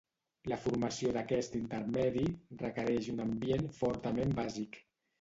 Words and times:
La 0.51 0.57
formació 0.63 1.11
d'aquest 1.17 1.59
intermedi 1.59 2.25
requereix 2.65 3.13
un 3.17 3.25
ambient 3.29 3.73
fortament 3.85 4.39
bàsic. 4.45 4.87